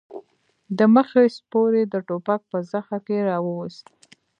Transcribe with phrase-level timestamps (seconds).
[0.77, 3.85] د مخې سپور يې د ټوپک په زخه کې راووست.